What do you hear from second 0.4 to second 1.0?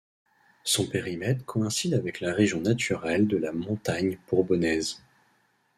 Son